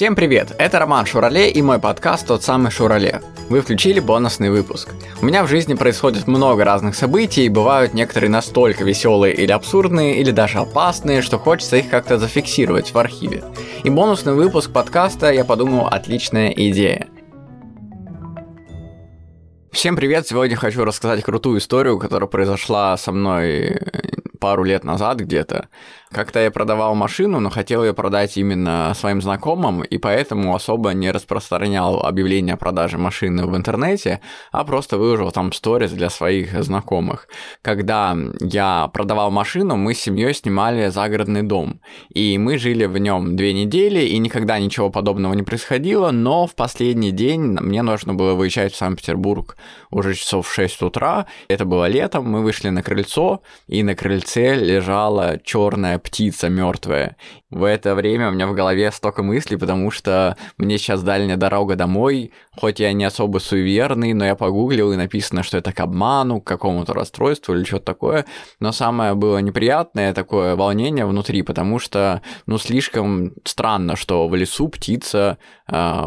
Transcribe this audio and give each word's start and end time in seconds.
Всем 0.00 0.16
привет, 0.16 0.54
это 0.56 0.78
Роман 0.78 1.04
Шурале 1.04 1.50
и 1.50 1.60
мой 1.60 1.78
подкаст 1.78 2.26
«Тот 2.26 2.42
самый 2.42 2.70
Шурале». 2.70 3.20
Вы 3.50 3.60
включили 3.60 4.00
бонусный 4.00 4.48
выпуск. 4.48 4.94
У 5.20 5.26
меня 5.26 5.44
в 5.44 5.46
жизни 5.46 5.74
происходит 5.74 6.26
много 6.26 6.64
разных 6.64 6.94
событий, 6.94 7.44
и 7.44 7.50
бывают 7.50 7.92
некоторые 7.92 8.30
настолько 8.30 8.82
веселые 8.82 9.34
или 9.34 9.52
абсурдные, 9.52 10.18
или 10.18 10.30
даже 10.30 10.56
опасные, 10.56 11.20
что 11.20 11.38
хочется 11.38 11.76
их 11.76 11.90
как-то 11.90 12.16
зафиксировать 12.16 12.94
в 12.94 12.98
архиве. 12.98 13.44
И 13.84 13.90
бонусный 13.90 14.32
выпуск 14.32 14.72
подкаста, 14.72 15.30
я 15.32 15.44
подумал, 15.44 15.86
отличная 15.88 16.48
идея. 16.48 17.06
Всем 19.70 19.96
привет! 19.96 20.26
Сегодня 20.26 20.56
хочу 20.56 20.82
рассказать 20.86 21.22
крутую 21.22 21.58
историю, 21.58 21.98
которая 21.98 22.26
произошла 22.26 22.96
со 22.96 23.12
мной 23.12 23.78
пару 24.40 24.64
лет 24.64 24.84
назад 24.84 25.20
где-то. 25.20 25.68
Как-то 26.12 26.40
я 26.40 26.50
продавал 26.50 26.96
машину, 26.96 27.38
но 27.38 27.50
хотел 27.50 27.84
ее 27.84 27.94
продать 27.94 28.36
именно 28.36 28.92
своим 28.96 29.22
знакомым, 29.22 29.82
и 29.82 29.96
поэтому 29.96 30.56
особо 30.56 30.90
не 30.90 31.12
распространял 31.12 32.00
объявление 32.00 32.54
о 32.54 32.56
продаже 32.56 32.98
машины 32.98 33.46
в 33.46 33.56
интернете, 33.56 34.20
а 34.50 34.64
просто 34.64 34.98
выложил 34.98 35.30
там 35.30 35.52
сторис 35.52 35.92
для 35.92 36.10
своих 36.10 36.64
знакомых. 36.64 37.28
Когда 37.62 38.16
я 38.40 38.90
продавал 38.92 39.30
машину, 39.30 39.76
мы 39.76 39.94
с 39.94 40.00
семьей 40.00 40.34
снимали 40.34 40.88
загородный 40.88 41.42
дом, 41.42 41.80
и 42.08 42.38
мы 42.38 42.58
жили 42.58 42.86
в 42.86 42.98
нем 42.98 43.36
две 43.36 43.52
недели, 43.52 44.00
и 44.00 44.18
никогда 44.18 44.58
ничего 44.58 44.90
подобного 44.90 45.34
не 45.34 45.44
происходило, 45.44 46.10
но 46.10 46.48
в 46.48 46.56
последний 46.56 47.12
день 47.12 47.42
мне 47.60 47.82
нужно 47.82 48.14
было 48.14 48.34
выезжать 48.34 48.72
в 48.72 48.76
Санкт-Петербург 48.76 49.56
уже 49.90 50.14
часов 50.14 50.48
в 50.48 50.52
6 50.52 50.82
утра. 50.82 51.26
Это 51.46 51.64
было 51.64 51.86
летом, 51.86 52.28
мы 52.28 52.42
вышли 52.42 52.70
на 52.70 52.82
крыльцо, 52.82 53.42
и 53.68 53.84
на 53.84 53.94
крыльце 53.94 54.29
лежала 54.36 55.38
черная 55.42 55.98
птица 55.98 56.48
мертвая. 56.48 57.16
В 57.50 57.64
это 57.64 57.94
время 57.94 58.28
у 58.28 58.32
меня 58.32 58.46
в 58.46 58.54
голове 58.54 58.90
столько 58.92 59.22
мыслей, 59.22 59.56
потому 59.56 59.90
что 59.90 60.36
мне 60.56 60.78
сейчас 60.78 61.02
дальняя 61.02 61.36
дорога 61.36 61.74
домой, 61.74 62.32
хоть 62.56 62.80
я 62.80 62.92
не 62.92 63.04
особо 63.04 63.38
суеверный, 63.38 64.12
но 64.12 64.24
я 64.24 64.36
погуглил 64.36 64.92
и 64.92 64.96
написано, 64.96 65.42
что 65.42 65.58
это 65.58 65.72
к 65.72 65.80
обману, 65.80 66.40
к 66.40 66.46
какому-то 66.46 66.94
расстройству 66.94 67.54
или 67.54 67.64
что-то 67.64 67.86
такое. 67.86 68.24
Но 68.60 68.72
самое 68.72 69.14
было 69.14 69.38
неприятное 69.38 70.14
такое 70.14 70.54
волнение 70.54 71.06
внутри, 71.06 71.42
потому 71.42 71.78
что, 71.78 72.22
ну, 72.46 72.58
слишком 72.58 73.32
странно, 73.44 73.96
что 73.96 74.28
в 74.28 74.34
лесу 74.34 74.68
птица 74.68 75.38
э, 75.66 76.02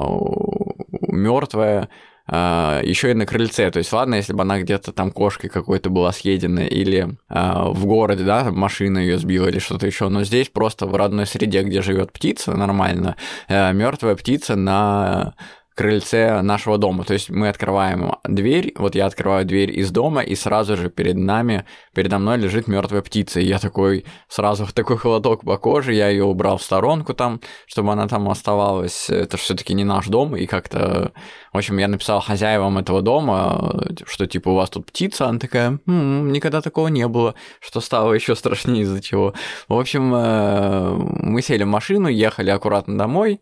мертвая 1.07 1.89
а, 2.25 2.81
еще 2.83 3.11
и 3.11 3.13
на 3.13 3.25
крыльце. 3.25 3.69
То 3.71 3.79
есть, 3.79 3.91
ладно, 3.91 4.15
если 4.15 4.33
бы 4.33 4.41
она 4.41 4.59
где-то 4.59 4.91
там 4.93 5.11
кошкой 5.11 5.49
какой-то 5.49 5.89
была 5.89 6.11
съедена 6.11 6.61
или 6.61 7.17
а, 7.27 7.69
в 7.69 7.85
городе, 7.85 8.23
да, 8.23 8.51
машина 8.51 8.99
ее 8.99 9.17
сбила 9.17 9.47
или 9.47 9.59
что-то 9.59 9.85
еще, 9.85 10.09
но 10.09 10.23
здесь 10.23 10.49
просто 10.49 10.85
в 10.85 10.95
родной 10.95 11.25
среде, 11.25 11.63
где 11.63 11.81
живет 11.81 12.13
птица, 12.13 12.55
нормально, 12.55 13.17
э, 13.47 13.73
мертвая 13.73 14.15
птица 14.15 14.55
на 14.55 15.33
крыльце 15.75 16.41
нашего 16.41 16.77
дома. 16.77 17.03
То 17.03 17.13
есть 17.13 17.29
мы 17.29 17.49
открываем 17.49 18.15
дверь, 18.23 18.73
вот 18.77 18.95
я 18.95 19.05
открываю 19.05 19.45
дверь 19.45 19.77
из 19.77 19.91
дома, 19.91 20.21
и 20.21 20.35
сразу 20.35 20.77
же 20.77 20.89
перед 20.89 21.15
нами, 21.15 21.65
передо 21.93 22.19
мной 22.19 22.37
лежит 22.37 22.67
мертвая 22.67 23.01
птица. 23.01 23.39
И 23.39 23.45
я 23.45 23.59
такой, 23.59 24.05
сразу 24.27 24.65
такой 24.73 24.97
холодок 24.97 25.41
по 25.43 25.57
коже, 25.57 25.93
я 25.93 26.09
ее 26.09 26.23
убрал 26.23 26.57
в 26.57 26.63
сторонку 26.63 27.13
там, 27.13 27.41
чтобы 27.65 27.91
она 27.91 28.07
там 28.07 28.29
оставалась. 28.29 29.09
Это 29.09 29.37
же 29.37 29.43
все-таки 29.43 29.73
не 29.73 29.83
наш 29.83 30.07
дом, 30.07 30.35
и 30.35 30.45
как-то... 30.45 31.11
В 31.51 31.57
общем, 31.57 31.77
я 31.77 31.87
написал 31.87 32.19
хозяевам 32.19 32.77
этого 32.77 33.01
дома, 33.01 33.85
что 34.05 34.27
типа 34.27 34.49
у 34.49 34.55
вас 34.55 34.69
тут 34.69 34.87
птица, 34.87 35.27
она 35.27 35.39
такая, 35.39 35.79
м-м, 35.85 36.31
никогда 36.31 36.61
такого 36.61 36.87
не 36.87 37.07
было, 37.07 37.35
что 37.59 37.79
стало 37.81 38.13
еще 38.13 38.35
страшнее 38.35 38.83
из-за 38.83 39.01
чего. 39.01 39.33
В 39.67 39.79
общем, 39.79 40.13
э, 40.15 40.95
мы 40.95 41.41
сели 41.41 41.63
в 41.63 41.67
машину, 41.67 42.07
ехали 42.07 42.49
аккуратно 42.49 42.97
домой, 42.97 43.39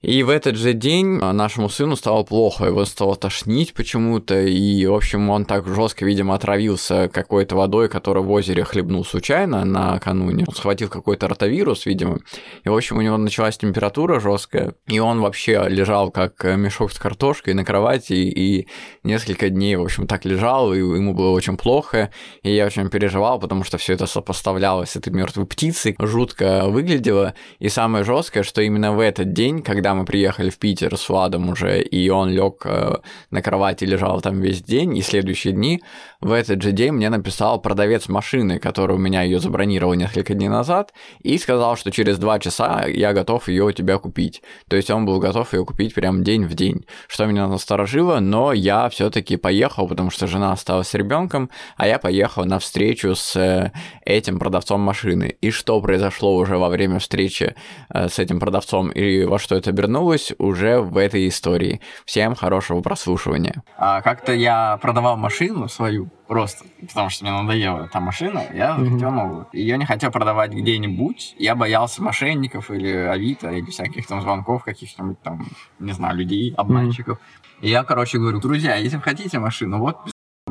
и 0.00 0.22
в 0.22 0.30
этот 0.30 0.54
же 0.54 0.74
день 0.74 1.18
а, 1.20 1.32
нашему 1.32 1.68
сыну 1.68 1.96
стало 1.96 2.22
плохо, 2.22 2.66
его 2.66 2.84
стало 2.84 3.16
тошнить 3.16 3.74
почему-то, 3.74 4.40
и, 4.40 4.86
в 4.86 4.94
общем, 4.94 5.28
он 5.28 5.44
так 5.44 5.66
жестко, 5.66 6.04
видимо, 6.04 6.36
отравился 6.36 7.08
какой-то 7.08 7.56
водой, 7.56 7.88
которую 7.88 8.24
в 8.24 8.30
озере 8.30 8.62
хлебнул 8.62 9.04
случайно 9.04 9.64
накануне. 9.64 10.44
Он 10.46 10.54
схватил 10.54 10.88
какой-то 10.88 11.26
ротавирус, 11.26 11.84
видимо, 11.84 12.20
и, 12.62 12.68
в 12.68 12.76
общем, 12.76 12.98
у 12.98 13.00
него 13.00 13.16
началась 13.16 13.58
температура 13.58 14.20
жесткая, 14.20 14.74
и 14.86 15.00
он 15.00 15.20
вообще 15.20 15.64
лежал 15.68 16.12
как 16.12 16.44
мешок 16.44 16.92
с 16.92 16.98
картошкой 16.98 17.54
на 17.54 17.64
кровати, 17.64 18.12
и 18.12 18.68
несколько 19.02 19.48
дней, 19.48 19.74
в 19.74 19.82
общем, 19.82 20.06
так 20.06 20.24
лежал, 20.24 20.74
и 20.74 20.78
ему 20.78 21.12
было 21.12 21.30
очень 21.30 21.56
плохо, 21.56 22.12
и 22.44 22.54
я 22.54 22.66
очень 22.66 22.88
переживал, 22.88 23.40
потому 23.40 23.64
что 23.64 23.78
все 23.78 23.94
это 23.94 24.06
сопоставлялось 24.06 24.90
с 24.90 24.96
этой 24.96 25.12
мертвой 25.12 25.44
птицей, 25.44 25.96
жутко 25.98 26.66
выглядело, 26.68 27.34
и 27.58 27.68
самое 27.68 28.04
жесткое, 28.04 28.44
что 28.44 28.62
именно 28.62 28.92
в 28.92 29.00
этот 29.00 29.32
день, 29.32 29.60
когда 29.60 29.87
когда 29.88 30.00
мы 30.00 30.04
приехали 30.04 30.50
в 30.50 30.58
Питер 30.58 30.98
с 30.98 31.08
Владом 31.08 31.48
уже, 31.48 31.80
и 31.80 32.10
он 32.10 32.28
лег 32.28 32.60
э, 32.66 32.96
на 33.30 33.40
кровати, 33.40 33.84
лежал 33.84 34.20
там 34.20 34.38
весь 34.42 34.62
день, 34.62 34.94
и 34.98 35.00
следующие 35.00 35.54
дни, 35.54 35.82
в 36.20 36.32
этот 36.32 36.60
же 36.60 36.72
день 36.72 36.92
мне 36.92 37.08
написал 37.08 37.58
продавец 37.58 38.06
машины, 38.08 38.58
который 38.58 38.96
у 38.96 38.98
меня 38.98 39.22
ее 39.22 39.38
забронировал 39.38 39.94
несколько 39.94 40.34
дней 40.34 40.48
назад, 40.48 40.92
и 41.20 41.38
сказал, 41.38 41.76
что 41.76 41.90
через 41.90 42.18
два 42.18 42.38
часа 42.38 42.84
я 42.86 43.14
готов 43.14 43.48
ее 43.48 43.64
у 43.64 43.72
тебя 43.72 43.96
купить. 43.96 44.42
То 44.68 44.76
есть 44.76 44.90
он 44.90 45.06
был 45.06 45.20
готов 45.20 45.54
ее 45.54 45.64
купить 45.64 45.94
прям 45.94 46.22
день 46.22 46.44
в 46.44 46.52
день, 46.52 46.84
что 47.06 47.24
меня 47.24 47.48
насторожило, 47.48 48.20
но 48.20 48.52
я 48.52 48.90
все-таки 48.90 49.38
поехал, 49.38 49.88
потому 49.88 50.10
что 50.10 50.26
жена 50.26 50.52
осталась 50.52 50.88
с 50.88 50.94
ребенком, 50.94 51.48
а 51.78 51.86
я 51.86 51.98
поехал 51.98 52.44
на 52.44 52.58
встречу 52.58 53.14
с 53.14 53.36
э, 53.36 53.72
этим 54.04 54.38
продавцом 54.38 54.82
машины. 54.82 55.36
И 55.40 55.50
что 55.50 55.80
произошло 55.80 56.36
уже 56.36 56.58
во 56.58 56.68
время 56.68 56.98
встречи 56.98 57.54
э, 57.88 58.08
с 58.08 58.18
этим 58.18 58.38
продавцом 58.38 58.90
и 58.90 59.24
во 59.24 59.38
что 59.38 59.54
это 59.54 59.72
обернулось 59.78 60.32
уже 60.38 60.80
в 60.80 60.96
этой 60.96 61.28
истории. 61.28 61.80
Всем 62.04 62.34
хорошего 62.34 62.80
прослушивания. 62.80 63.62
А, 63.76 64.00
как-то 64.02 64.32
я 64.32 64.76
продавал 64.82 65.16
машину 65.16 65.68
свою 65.68 66.08
просто, 66.26 66.64
потому 66.80 67.08
что 67.08 67.24
мне 67.24 67.32
надоела 67.32 67.84
эта 67.84 68.00
машина, 68.00 68.42
я 68.52 68.76
mm-hmm. 68.76 68.92
хотел 68.92 69.10
новую. 69.10 69.46
Ее 69.52 69.78
не 69.78 69.86
хотел 69.86 70.10
продавать 70.10 70.52
где-нибудь, 70.52 71.36
я 71.38 71.54
боялся 71.54 72.02
мошенников 72.02 72.70
или 72.70 72.90
Авито, 72.90 73.50
или 73.50 73.70
всяких 73.70 74.06
там 74.06 74.20
звонков 74.20 74.64
каких-нибудь 74.64 75.20
там, 75.22 75.46
не 75.78 75.92
знаю, 75.92 76.16
людей, 76.16 76.52
обманщиков. 76.56 77.18
Mm-hmm. 77.18 77.62
И 77.62 77.70
я, 77.70 77.84
короче, 77.84 78.18
говорю, 78.18 78.40
друзья, 78.40 78.76
если 78.76 78.96
вы 78.96 79.02
хотите 79.02 79.38
машину, 79.38 79.78
вот 79.78 79.96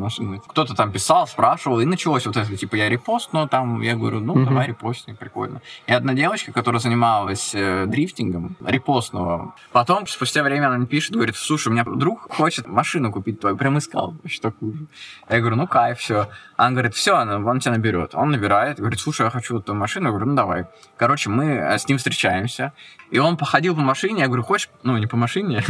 машину. 0.08 0.42
Кто-то 0.48 0.76
там 0.76 0.92
писал, 0.92 1.28
спрашивал, 1.28 1.80
и 1.80 1.86
началось 1.86 2.26
вот 2.26 2.38
это, 2.38 2.58
типа, 2.58 2.76
я 2.76 2.90
репост, 2.90 3.34
но 3.34 3.48
там 3.48 3.82
я 3.82 3.96
говорю, 3.96 4.20
ну, 4.20 4.46
давай 4.46 4.68
репостни, 4.68 5.14
прикольно. 5.14 5.62
И 5.86 5.94
одна 5.94 6.14
девочка, 6.14 6.52
которая 6.52 6.80
занималась 6.80 7.54
э, 7.54 7.86
дрифтингом, 7.88 8.56
репостнула. 8.66 9.54
Потом, 9.72 10.08
спустя 10.08 10.44
время 10.44 10.68
она 10.68 10.78
мне 10.78 10.88
пишет, 10.88 11.14
говорит, 11.14 11.36
слушай, 11.36 11.68
у 11.70 11.72
меня 11.72 11.84
друг 11.84 12.32
хочет 12.34 12.68
машину 12.68 13.12
купить 13.12 13.40
твою, 13.40 13.58
прям 13.58 13.78
искал, 13.78 14.16
вообще 14.24 14.42
такую. 14.42 14.88
Я 15.30 15.40
говорю, 15.40 15.56
ну, 15.56 15.68
кайф, 15.68 16.00
все. 16.00 16.30
Она 16.56 16.72
говорит, 16.72 16.96
все, 16.96 17.14
он 17.14 17.60
тебя 17.60 17.74
наберет. 17.74 18.16
Он 18.16 18.32
набирает, 18.32 18.80
говорит, 18.80 19.00
слушай, 19.00 19.24
я 19.24 19.30
хочу 19.30 19.60
эту 19.60 19.74
машину. 19.74 20.08
Я 20.08 20.12
говорю, 20.12 20.28
ну, 20.28 20.36
давай. 20.36 20.66
Короче, 20.98 21.30
мы 21.30 21.46
э, 21.46 21.78
с 21.78 21.88
ним 21.88 21.98
встречаемся, 21.98 22.74
и 23.10 23.20
он 23.20 23.38
походил 23.38 23.76
по 23.76 23.82
машине, 23.82 24.22
я 24.22 24.28
говорю, 24.28 24.44
хочешь, 24.44 24.70
ну, 24.84 24.98
не 24.98 25.08
по 25.08 25.16
машине, 25.16 25.64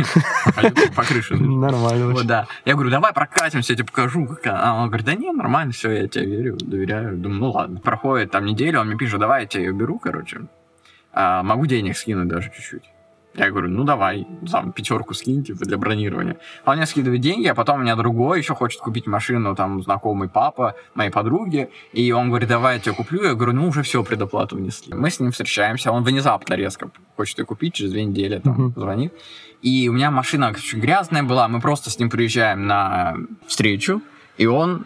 по 0.95 1.03
крыше. 1.03 1.35
Нормально. 1.35 2.13
Вот, 2.13 2.25
да. 2.25 2.47
Я 2.65 2.73
говорю, 2.73 2.89
давай 2.89 3.13
прокатимся, 3.13 3.73
я 3.73 3.77
тебе 3.77 3.85
покажу, 3.85 4.26
как 4.27 4.47
А 4.47 4.73
он 4.75 4.87
говорит, 4.87 5.05
да 5.05 5.15
не, 5.15 5.31
нормально, 5.31 5.71
все, 5.71 5.91
я 5.91 6.07
тебе 6.07 6.25
верю, 6.25 6.57
доверяю. 6.57 7.17
Думаю, 7.17 7.39
ну 7.39 7.51
ладно. 7.51 7.79
Проходит 7.79 8.31
там 8.31 8.45
неделя, 8.45 8.81
он 8.81 8.87
мне 8.87 8.97
пишет, 8.97 9.19
давай 9.19 9.41
я 9.41 9.47
тебе 9.47 9.65
ее 9.65 9.73
беру, 9.73 9.99
короче. 9.99 10.41
А, 11.13 11.43
могу 11.43 11.65
денег 11.65 11.97
скинуть 11.97 12.27
даже 12.27 12.51
чуть-чуть. 12.55 12.83
Я 13.37 13.51
говорю, 13.51 13.69
ну 13.69 13.83
давай, 13.83 14.27
там 14.51 14.71
пятерку 14.71 15.13
скинь, 15.13 15.43
типа, 15.43 15.63
для 15.63 15.77
бронирования. 15.77 16.37
А 16.65 16.71
он 16.71 16.77
мне 16.77 16.87
скидывает 16.87 17.21
деньги, 17.21 17.45
а 17.45 17.53
потом 17.53 17.79
у 17.79 17.83
меня 17.83 17.95
другой 17.95 18.39
еще 18.39 18.55
хочет 18.55 18.81
купить 18.81 19.05
машину, 19.05 19.55
там, 19.55 19.83
знакомый 19.83 20.27
папа 20.27 20.75
моей 20.95 21.11
подруги, 21.11 21.69
и 21.93 22.11
он 22.11 22.29
говорит, 22.29 22.49
давай 22.49 22.75
я 22.75 22.79
тебе 22.79 22.95
куплю. 22.95 23.23
Я 23.23 23.35
говорю, 23.35 23.53
ну 23.53 23.67
уже 23.67 23.83
все, 23.83 24.03
предоплату 24.03 24.55
внесли. 24.55 24.95
Мы 24.95 25.11
с 25.11 25.19
ним 25.19 25.31
встречаемся, 25.31 25.91
он 25.91 26.03
внезапно 26.03 26.55
резко 26.55 26.89
хочет 27.15 27.37
ее 27.37 27.45
купить, 27.45 27.75
через 27.75 27.91
две 27.91 28.05
недели 28.05 28.39
там 28.39 28.69
uh-huh. 28.69 28.79
звонит. 28.79 29.13
И 29.61 29.87
у 29.87 29.93
меня 29.93 30.09
машина 30.09 30.49
очень 30.49 30.79
грязная 30.79 31.21
была, 31.21 31.47
мы 31.47 31.61
просто 31.61 31.91
с 31.91 31.99
ним 31.99 32.09
приезжаем 32.09 32.65
на 32.65 33.17
встречу, 33.45 34.01
и 34.37 34.45
он 34.45 34.85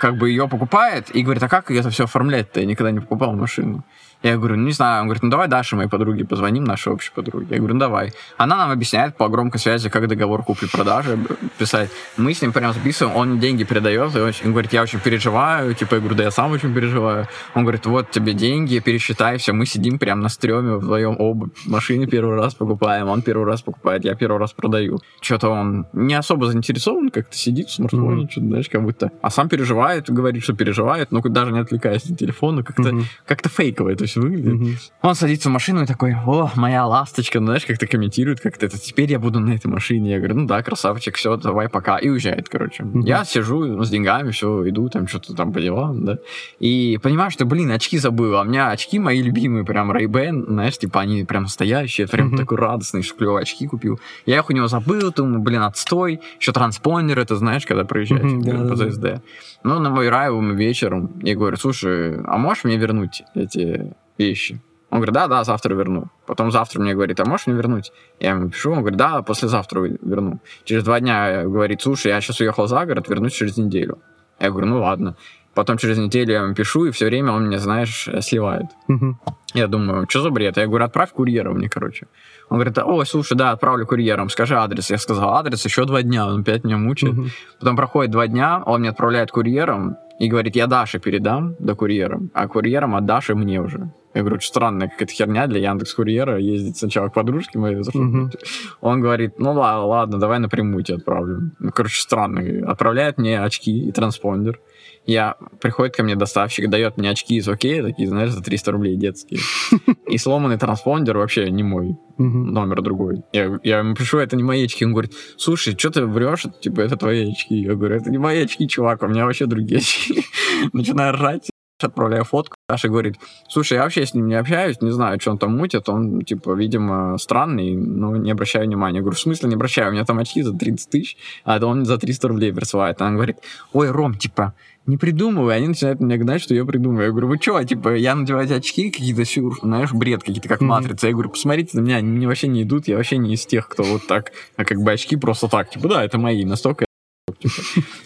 как 0.00 0.16
бы 0.16 0.30
ее 0.30 0.48
покупает 0.48 1.14
и 1.14 1.22
говорит, 1.22 1.42
а 1.42 1.48
как 1.48 1.70
это 1.70 1.90
все 1.90 2.04
оформлять-то? 2.04 2.60
Я 2.60 2.66
никогда 2.66 2.90
не 2.90 3.00
покупал 3.00 3.34
машину. 3.34 3.84
Я 4.22 4.36
говорю, 4.36 4.56
ну 4.56 4.64
не 4.64 4.72
знаю. 4.72 5.02
Он 5.02 5.06
говорит, 5.08 5.22
ну 5.22 5.30
давай 5.30 5.48
Даше, 5.48 5.76
моей 5.76 5.88
подруге, 5.88 6.24
позвоним, 6.24 6.64
нашей 6.64 6.92
общей 6.92 7.12
подруге. 7.14 7.46
Я 7.50 7.56
говорю, 7.58 7.74
ну 7.74 7.80
давай. 7.80 8.12
Она 8.36 8.56
нам 8.56 8.70
объясняет 8.70 9.16
по 9.16 9.28
громкой 9.28 9.60
связи, 9.60 9.88
как 9.88 10.08
договор 10.08 10.44
купли-продажи 10.44 11.18
писать. 11.58 11.90
Мы 12.16 12.34
с 12.34 12.42
ним 12.42 12.52
прям 12.52 12.72
записываем, 12.72 13.16
он 13.16 13.38
деньги 13.38 13.64
передает, 13.64 14.14
и 14.16 14.18
он 14.18 14.32
говорит, 14.52 14.72
я 14.72 14.82
очень 14.82 15.00
переживаю. 15.00 15.74
Типа, 15.74 15.94
я 15.94 16.00
говорю, 16.00 16.16
да 16.16 16.24
я 16.24 16.30
сам 16.30 16.52
очень 16.52 16.74
переживаю. 16.74 17.28
Он 17.54 17.62
говорит, 17.62 17.86
вот 17.86 18.10
тебе 18.10 18.32
деньги, 18.34 18.78
пересчитай 18.78 19.38
все. 19.38 19.52
Мы 19.52 19.66
сидим 19.66 19.98
прям 19.98 20.20
на 20.20 20.28
стреме 20.28 20.76
вдвоем 20.76 21.16
оба 21.18 21.50
машины 21.66 22.06
первый 22.06 22.36
раз 22.36 22.54
покупаем, 22.54 23.08
он 23.08 23.22
первый 23.22 23.46
раз 23.46 23.62
покупает, 23.62 24.04
я 24.04 24.14
первый 24.14 24.38
раз 24.38 24.52
продаю. 24.52 25.00
Что-то 25.20 25.48
он 25.50 25.86
не 25.92 26.14
особо 26.14 26.46
заинтересован, 26.46 27.10
как-то 27.10 27.36
сидит 27.36 27.68
в 27.68 27.72
смартфоне, 27.72 28.24
mm-hmm. 28.24 28.30
что-то, 28.30 28.46
знаешь, 28.46 28.68
как 28.68 28.82
будто. 28.82 29.10
А 29.20 29.30
сам 29.30 29.48
переживает, 29.48 30.10
говорит, 30.10 30.42
что 30.42 30.54
переживает, 30.54 31.12
но 31.12 31.20
даже 31.20 31.52
не 31.52 31.60
отвлекаясь 31.60 32.04
от 32.10 32.18
телефона, 32.18 32.62
как-то, 32.62 32.90
mm-hmm. 32.90 33.04
как-то 33.26 33.48
фейково 33.48 33.90
это 33.90 34.06
все 34.06 34.11
выглядит. 34.20 34.54
Угу. 34.54 34.68
Он 35.02 35.14
садится 35.14 35.48
в 35.48 35.52
машину 35.52 35.82
и 35.82 35.86
такой, 35.86 36.14
о, 36.14 36.50
моя 36.56 36.86
ласточка, 36.86 37.40
ну, 37.40 37.46
знаешь, 37.46 37.66
как-то 37.66 37.86
комментирует, 37.86 38.40
как-то 38.40 38.66
это, 38.66 38.78
теперь 38.78 39.10
я 39.10 39.18
буду 39.18 39.40
на 39.40 39.54
этой 39.54 39.68
машине. 39.68 40.12
Я 40.12 40.18
говорю, 40.18 40.36
ну 40.36 40.46
да, 40.46 40.62
красавчик, 40.62 41.16
все, 41.16 41.36
давай, 41.36 41.68
пока. 41.68 41.98
И 41.98 42.08
уезжает, 42.08 42.48
короче. 42.48 42.84
Угу. 42.84 43.02
Я 43.02 43.24
сижу 43.24 43.64
ну, 43.64 43.84
с 43.84 43.90
деньгами, 43.90 44.30
все, 44.30 44.68
иду, 44.68 44.88
там 44.88 45.06
что-то 45.06 45.34
там 45.34 45.52
по 45.52 45.60
делам, 45.60 46.04
да. 46.04 46.18
И 46.58 46.98
понимаю, 47.02 47.30
что, 47.30 47.44
блин, 47.44 47.70
очки 47.70 47.98
забыл. 47.98 48.36
А 48.36 48.42
у 48.42 48.44
меня 48.44 48.70
очки 48.70 48.98
мои 48.98 49.22
любимые, 49.22 49.64
прям 49.64 49.92
Ray-Ban, 49.92 50.46
знаешь, 50.46 50.78
типа 50.78 51.00
они 51.00 51.24
прям 51.24 51.44
настоящие, 51.44 52.06
прям 52.06 52.28
угу. 52.28 52.36
такой 52.36 52.58
радостный, 52.58 53.02
что 53.02 53.16
клевые 53.16 53.42
очки 53.42 53.66
купил. 53.66 54.00
Я 54.26 54.38
их 54.38 54.50
у 54.50 54.52
него 54.52 54.68
забыл, 54.68 55.12
думаю, 55.12 55.40
блин, 55.40 55.62
отстой. 55.62 56.20
Еще 56.38 56.52
транспондер, 56.52 57.18
это 57.18 57.36
знаешь, 57.36 57.66
когда 57.66 57.84
проезжаешь 57.84 58.32
угу, 58.32 58.42
да, 58.42 58.68
по 58.68 58.76
ЗСД. 58.76 59.00
Да. 59.00 59.22
Ну, 59.64 59.78
набираю 59.78 60.36
ему 60.36 60.54
вечером 60.54 61.06
и 61.22 61.34
говорю, 61.34 61.56
слушай, 61.56 62.20
а 62.24 62.36
можешь 62.38 62.64
мне 62.64 62.76
вернуть 62.76 63.22
эти 63.34 63.92
вещи? 64.18 64.60
Он 64.90 64.98
говорит, 64.98 65.14
да, 65.14 65.26
да, 65.26 65.42
завтра 65.42 65.74
верну. 65.74 66.08
Потом 66.26 66.50
завтра 66.50 66.78
мне 66.78 66.92
говорит, 66.92 67.18
а 67.18 67.24
можешь 67.24 67.46
мне 67.46 67.56
вернуть? 67.56 67.92
Я 68.20 68.30
ему 68.32 68.50
пишу, 68.50 68.72
он 68.72 68.80
говорит, 68.80 68.98
да, 68.98 69.22
послезавтра 69.22 69.80
верну. 69.80 70.40
Через 70.64 70.84
два 70.84 71.00
дня 71.00 71.44
говорит, 71.44 71.80
слушай, 71.80 72.08
я 72.08 72.20
сейчас 72.20 72.40
уехал 72.40 72.66
за 72.66 72.84
город, 72.84 73.08
вернусь 73.08 73.32
через 73.32 73.56
неделю. 73.56 74.00
Я 74.38 74.50
говорю, 74.50 74.66
ну 74.66 74.82
ладно. 74.82 75.16
Потом 75.54 75.78
через 75.78 75.96
неделю 75.96 76.32
я 76.32 76.42
ему 76.42 76.54
пишу, 76.54 76.84
и 76.84 76.90
все 76.90 77.06
время 77.06 77.32
он 77.32 77.46
мне, 77.46 77.58
знаешь, 77.58 78.08
сливает. 78.20 78.66
Угу. 78.88 79.16
Я 79.54 79.66
думаю, 79.66 80.06
что 80.10 80.20
за 80.20 80.30
бред? 80.30 80.58
Я 80.58 80.66
говорю, 80.66 80.84
отправь 80.84 81.12
курьера 81.12 81.52
мне, 81.52 81.70
короче. 81.70 82.06
Он 82.50 82.58
говорит, 82.58 82.76
ой, 82.78 83.06
слушай, 83.06 83.34
да, 83.34 83.52
отправлю 83.52 83.86
курьером, 83.86 84.28
скажи 84.28 84.56
адрес. 84.56 84.90
Я 84.90 84.98
сказал 84.98 85.34
адрес, 85.34 85.64
еще 85.64 85.86
два 85.86 86.02
дня, 86.02 86.26
он 86.26 86.40
опять 86.40 86.64
меня 86.64 86.76
мучает. 86.76 87.14
Угу. 87.14 87.26
Потом 87.60 87.76
проходит 87.76 88.10
два 88.10 88.26
дня, 88.26 88.62
он 88.64 88.80
мне 88.80 88.90
отправляет 88.90 89.30
курьером 89.30 89.96
и 90.18 90.28
говорит, 90.28 90.54
я 90.54 90.66
Даше 90.66 90.98
передам, 90.98 91.56
да 91.58 91.74
курьером, 91.74 92.30
а 92.34 92.46
курьером 92.46 92.94
от 92.94 93.06
Даши 93.06 93.34
мне 93.34 93.58
уже. 93.60 93.90
Я 94.14 94.20
говорю, 94.20 94.36
очень 94.36 94.48
странная 94.48 94.88
какая-то 94.88 95.12
херня 95.12 95.46
для 95.46 95.60
Яндекс 95.70 95.94
Курьера 95.94 96.38
ездить 96.38 96.76
сначала 96.76 97.08
к 97.08 97.14
подружке 97.14 97.58
моей. 97.58 97.76
Uh-huh. 97.76 98.30
Он 98.80 99.00
говорит, 99.00 99.38
ну 99.38 99.52
ладно, 99.52 99.86
ладно, 99.86 100.18
давай 100.18 100.38
напрямую 100.38 100.84
тебе 100.84 100.98
отправлю. 100.98 101.52
Ну, 101.58 101.70
короче, 101.72 102.00
странно. 102.00 102.70
Отправляет 102.70 103.18
мне 103.18 103.40
очки 103.40 103.88
и 103.88 103.92
транспондер 103.92 104.60
я, 105.04 105.36
приходит 105.60 105.96
ко 105.96 106.02
мне 106.02 106.14
доставщик, 106.14 106.70
дает 106.70 106.96
мне 106.96 107.10
очки 107.10 107.36
из 107.36 107.48
окей, 107.48 107.82
такие, 107.82 108.08
знаешь, 108.08 108.30
за 108.30 108.42
300 108.42 108.72
рублей 108.72 108.96
детские. 108.96 109.40
И 110.06 110.16
сломанный 110.18 110.58
транспондер 110.58 111.18
вообще 111.18 111.50
не 111.50 111.62
мой, 111.62 111.96
номер 112.18 112.82
другой. 112.82 113.22
Я, 113.32 113.58
я 113.64 113.78
ему 113.78 113.94
пишу, 113.94 114.18
это 114.18 114.36
не 114.36 114.42
мои 114.42 114.64
очки. 114.64 114.84
Он 114.84 114.92
говорит, 114.92 115.12
слушай, 115.36 115.76
что 115.76 115.90
ты 115.90 116.06
врешь? 116.06 116.46
Типа, 116.60 116.80
это 116.80 116.96
твои 116.96 117.32
очки. 117.32 117.56
Я 117.56 117.74
говорю, 117.74 117.96
это 117.96 118.10
не 118.10 118.18
мои 118.18 118.44
очки, 118.44 118.68
чувак, 118.68 119.02
у 119.02 119.08
меня 119.08 119.24
вообще 119.24 119.46
другие 119.46 119.78
очки. 119.80 120.24
Начинаю 120.72 121.14
ржать 121.14 121.50
отправляю 121.84 122.24
фотку, 122.24 122.56
Саша 122.72 122.88
говорит, 122.88 123.16
слушай, 123.48 123.74
я 123.74 123.82
вообще 123.82 124.06
с 124.06 124.14
ним 124.14 124.28
не 124.28 124.34
общаюсь, 124.34 124.80
не 124.80 124.92
знаю, 124.92 125.20
что 125.20 125.32
он 125.32 125.36
там 125.36 125.54
мутит, 125.54 125.90
он, 125.90 126.22
типа, 126.22 126.54
видимо, 126.54 127.18
странный, 127.18 127.76
но 127.76 128.16
не 128.16 128.30
обращаю 128.30 128.64
внимания. 128.64 128.96
Я 128.96 129.02
говорю, 129.02 129.14
в 129.14 129.20
смысле 129.20 129.50
не 129.50 129.56
обращаю, 129.56 129.90
у 129.90 129.92
меня 129.92 130.06
там 130.06 130.18
очки 130.18 130.40
за 130.40 130.54
30 130.54 130.88
тысяч, 130.88 131.18
а 131.44 131.58
это 131.58 131.66
он 131.66 131.84
за 131.84 131.98
300 131.98 132.28
рублей 132.28 132.50
присылает. 132.54 133.02
Она 133.02 133.16
говорит, 133.16 133.36
ой, 133.74 133.90
Ром, 133.90 134.14
типа, 134.14 134.54
не 134.86 134.96
придумывай, 134.96 135.54
они 135.54 135.68
начинают 135.68 136.00
меня 136.00 136.16
гнать, 136.16 136.40
что 136.40 136.54
я 136.54 136.64
придумываю. 136.64 137.04
Я 137.04 137.10
говорю, 137.10 137.28
вы 137.28 137.36
что, 137.36 137.62
типа, 137.62 137.94
я 137.94 138.14
надеваю 138.14 138.46
эти 138.46 138.54
очки 138.54 138.90
какие-то, 138.90 139.24
знаешь, 139.60 139.92
бред 139.92 140.22
какие-то, 140.22 140.48
как 140.48 140.62
mm-hmm. 140.62 140.64
матрица. 140.64 141.08
Я 141.08 141.12
говорю, 141.12 141.28
посмотрите 141.28 141.76
на 141.76 141.82
меня, 141.82 141.96
они 141.96 142.10
мне 142.10 142.26
вообще 142.26 142.48
не 142.48 142.62
идут, 142.62 142.88
я 142.88 142.96
вообще 142.96 143.18
не 143.18 143.34
из 143.34 143.44
тех, 143.44 143.68
кто 143.68 143.82
вот 143.82 144.06
так, 144.06 144.32
а 144.56 144.64
как 144.64 144.78
бы 144.78 144.90
очки 144.90 145.16
просто 145.16 145.48
так, 145.48 145.68
типа, 145.68 145.88
да, 145.88 146.04
это 146.04 146.16
мои, 146.16 146.46
настолько 146.46 146.86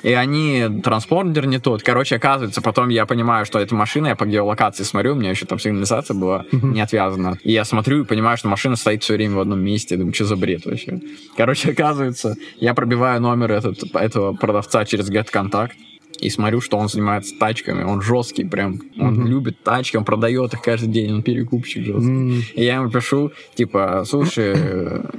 и 0.02 0.12
они, 0.12 0.80
транспондер 0.82 1.46
не 1.46 1.58
тот. 1.58 1.82
Короче, 1.82 2.16
оказывается, 2.16 2.62
потом 2.62 2.88
я 2.88 3.06
понимаю, 3.06 3.46
что 3.46 3.58
эта 3.58 3.74
машина, 3.74 4.08
я 4.08 4.16
по 4.16 4.26
геолокации 4.26 4.84
смотрю, 4.84 5.12
у 5.12 5.16
меня 5.16 5.30
еще 5.30 5.46
там 5.46 5.58
сигнализация 5.58 6.14
была 6.14 6.44
не 6.52 6.80
отвязана. 6.80 7.38
И 7.42 7.52
я 7.52 7.64
смотрю 7.64 8.02
и 8.02 8.06
понимаю, 8.06 8.36
что 8.36 8.48
машина 8.48 8.76
стоит 8.76 9.02
все 9.02 9.14
время 9.14 9.36
в 9.36 9.40
одном 9.40 9.60
месте. 9.60 9.96
Думаю, 9.96 10.14
что 10.14 10.24
за 10.24 10.36
бред 10.36 10.66
вообще? 10.66 11.00
Короче, 11.36 11.72
оказывается, 11.72 12.36
я 12.58 12.74
пробиваю 12.74 13.20
номер 13.20 13.52
этот, 13.52 13.94
этого 13.94 14.34
продавца 14.34 14.84
через 14.84 15.10
GetContact 15.10 15.72
и 16.20 16.30
смотрю, 16.30 16.60
что 16.60 16.78
он 16.78 16.88
занимается 16.88 17.38
тачками, 17.38 17.82
он 17.82 18.00
жесткий 18.00 18.44
прям, 18.44 18.80
он 18.98 19.20
mm-hmm. 19.20 19.28
любит 19.28 19.62
тачки, 19.62 19.98
он 19.98 20.04
продает 20.04 20.54
их 20.54 20.62
каждый 20.62 20.88
день, 20.88 21.12
он 21.12 21.22
перекупщик 21.22 21.84
жесткий. 21.84 22.10
Mm-hmm. 22.10 22.42
И 22.54 22.64
я 22.64 22.76
ему 22.76 22.90
пишу, 22.90 23.32
типа, 23.54 24.04
слушай, 24.06 24.56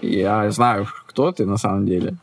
я 0.01 0.49
знаю, 0.49 0.87
кто 1.05 1.31
ты 1.31 1.45
на 1.45 1.57
самом 1.57 1.85
деле, 1.85 2.17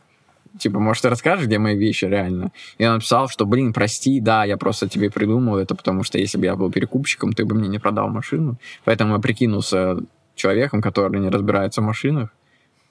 типа, 0.59 0.79
может, 0.79 1.03
ты 1.03 1.09
расскажешь, 1.09 1.45
где 1.45 1.57
мои 1.57 1.77
вещи 1.77 2.05
реально? 2.05 2.51
И 2.77 2.85
он 2.85 2.95
написал, 2.95 3.27
что, 3.27 3.45
блин, 3.45 3.73
прости, 3.73 4.19
да, 4.19 4.45
я 4.45 4.57
просто 4.57 4.89
тебе 4.89 5.09
придумал 5.09 5.57
это, 5.57 5.75
потому 5.75 6.03
что 6.03 6.17
если 6.17 6.37
бы 6.37 6.45
я 6.45 6.55
был 6.55 6.71
перекупщиком, 6.71 7.33
ты 7.33 7.45
бы 7.45 7.55
мне 7.55 7.67
не 7.67 7.79
продал 7.79 8.09
машину. 8.09 8.57
Поэтому 8.83 9.13
я 9.13 9.19
прикинулся 9.19 9.97
человеком, 10.35 10.81
который 10.81 11.19
не 11.19 11.29
разбирается 11.29 11.81
в 11.81 11.85
машинах, 11.85 12.29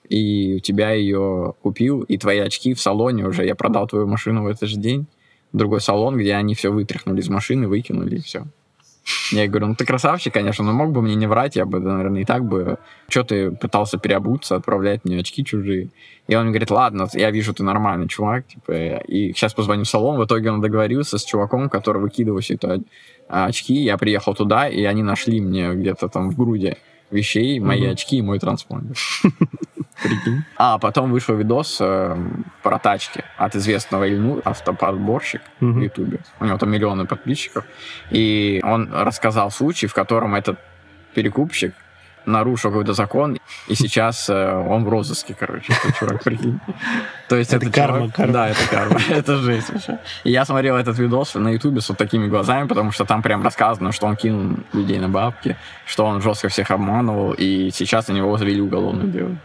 и 0.09 0.57
у 0.57 0.59
тебя 0.61 0.93
ее 0.93 1.55
купил, 1.63 2.03
и 2.03 2.19
твои 2.19 2.39
очки 2.39 2.75
в 2.75 2.81
салоне 2.81 3.27
уже, 3.27 3.45
я 3.45 3.55
продал 3.55 3.87
твою 3.87 4.07
машину 4.07 4.43
в 4.43 4.47
этот 4.47 4.69
же 4.69 4.77
день, 4.77 5.07
другой 5.53 5.81
салон, 5.81 6.17
где 6.17 6.35
они 6.35 6.55
все 6.55 6.71
вытряхнули 6.71 7.21
из 7.21 7.29
машины, 7.29 7.69
выкинули, 7.69 8.17
и 8.17 8.21
все. 8.21 8.45
Я 9.31 9.49
говорю, 9.49 9.69
ну 9.69 9.75
ты 9.75 9.85
красавчик, 9.85 10.33
конечно, 10.33 10.65
но 10.65 10.73
мог 10.73 10.93
бы 10.93 11.03
мне 11.03 11.15
не 11.15 11.27
врать, 11.27 11.57
я 11.57 11.67
бы, 11.67 11.81
наверное, 11.81 12.23
и 12.23 12.25
так 12.25 12.45
бы... 12.45 12.79
Что 13.09 13.23
ты 13.23 13.51
пытался 13.51 13.99
переобуться, 13.99 14.57
отправлять 14.57 15.05
мне 15.05 15.19
очки 15.19 15.45
чужие? 15.45 15.91
И 16.27 16.35
он 16.35 16.49
говорит, 16.49 16.71
ладно, 16.71 17.07
я 17.13 17.31
вижу, 17.31 17.53
ты 17.53 17.63
нормальный 17.63 18.09
чувак, 18.09 18.47
типа, 18.47 18.73
и 18.99 19.33
сейчас 19.33 19.53
позвоню 19.53 19.85
в 19.85 19.89
салон. 19.89 20.19
В 20.19 20.25
итоге 20.25 20.51
он 20.51 20.61
договорился 20.61 21.19
с 21.19 21.25
чуваком, 21.25 21.69
который 21.69 22.01
выкидывал 22.01 22.41
все 22.41 22.55
это 22.55 22.81
очки. 23.29 23.75
Я 23.75 23.99
приехал 23.99 24.35
туда, 24.35 24.69
и 24.69 24.85
они 24.85 25.03
нашли 25.03 25.41
мне 25.41 25.75
где-то 25.75 26.09
там 26.09 26.31
в 26.31 26.37
груди 26.37 26.77
вещей, 27.11 27.61
мои 27.61 27.83
mm-hmm. 27.83 27.93
очки 27.93 28.17
и 28.17 28.23
мой 28.23 28.39
транспондер. 28.39 28.97
Прикинь. 30.03 30.45
А 30.57 30.79
потом 30.79 31.13
вышел 31.13 31.37
видос 31.37 31.79
э, 31.81 32.17
про 32.63 32.79
тачки 32.79 33.25
от 33.37 33.55
известного 33.55 34.05
Ильну, 34.05 34.41
автоподборщик 34.45 35.43
mm-hmm. 35.61 35.73
в 35.73 35.83
Ютубе. 35.83 36.19
У 36.41 36.45
него 36.45 36.59
там 36.59 36.71
миллионы 36.71 37.07
подписчиков. 37.07 37.65
И 38.11 38.61
он 38.65 38.93
рассказал 38.93 39.51
случай, 39.51 39.87
в 39.87 39.95
котором 39.95 40.35
этот 40.35 40.59
перекупщик 41.15 41.75
нарушил 42.27 42.71
какой-то 42.71 42.95
закон, 42.95 43.39
и 43.69 43.75
сейчас 43.75 44.29
э, 44.29 44.53
он 44.55 44.85
в 44.85 44.89
розыске, 44.89 45.35
короче, 45.39 45.73
этот 45.73 45.99
чувак, 45.99 46.23
прикинь. 46.23 46.61
То 47.29 47.37
есть 47.37 47.53
это, 47.53 47.67
это 47.67 47.75
карма, 47.75 47.99
чувак, 47.99 48.15
карма. 48.15 48.33
Да, 48.33 48.49
это 48.49 48.69
карма. 48.71 49.01
это 49.11 49.37
жесть 49.37 49.71
вообще. 49.71 49.99
И 50.25 50.31
я 50.31 50.45
смотрел 50.45 50.77
этот 50.77 50.99
видос 50.99 51.35
на 51.35 51.51
ютубе 51.51 51.81
с 51.81 51.89
вот 51.89 51.99
такими 51.99 52.27
глазами, 52.29 52.67
потому 52.67 52.93
что 52.93 53.05
там 53.05 53.23
прям 53.23 53.43
рассказано, 53.43 53.93
что 53.93 54.07
он 54.07 54.17
кинул 54.17 54.57
людей 54.73 54.99
на 54.99 55.09
бабки, 55.09 55.57
что 55.87 56.07
он 56.07 56.21
жестко 56.21 56.49
всех 56.49 56.71
обманывал, 56.71 57.33
и 57.33 57.71
сейчас 57.73 58.09
на 58.09 58.13
него 58.13 58.37
завели 58.37 58.61
уголовное 58.61 59.07
дело. 59.07 59.37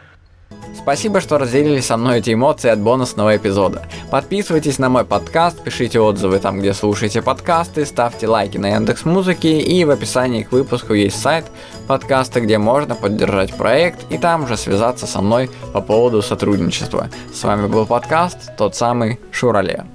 Спасибо, 0.75 1.21
что 1.21 1.38
разделили 1.38 1.81
со 1.81 1.98
мной 1.98 2.20
эти 2.20 2.34
эмоции 2.34 2.70
от 2.70 2.79
бонусного 2.79 3.36
эпизода. 3.36 3.84
Подписывайтесь 4.12 4.79
на 4.79 4.89
мой 4.89 5.05
подкаст, 5.05 5.62
пишите 5.63 6.00
отзывы 6.00 6.39
там, 6.39 6.60
где 6.60 6.74
слушаете 6.74 7.22
подкасты, 7.22 7.86
ставьте 7.86 8.27
лайки 8.27 8.58
на 8.58 8.70
Яндекс 8.70 9.05
Музыке 9.05 9.60
и 9.60 9.84
в 9.86 9.91
описании 9.91 10.43
к 10.43 10.51
выпуску 10.51 10.93
есть 10.93 11.22
сайт 11.22 11.46
подкаста, 11.88 12.41
где 12.41 12.58
можно 12.58 12.96
поддержать 12.96 13.53
проект 13.55 14.00
и 14.10 14.17
там 14.17 14.48
же 14.48 14.58
связаться 14.58 15.05
со 15.05 15.22
мной 15.22 15.50
по 15.74 15.82
поводу 15.82 16.22
сотрудничества. 16.22 17.10
С 17.34 17.43
вами 17.43 17.67
был 17.67 17.86
подкаст, 17.86 18.55
тот 18.58 18.75
самый 18.75 19.20
Шурале. 19.32 19.86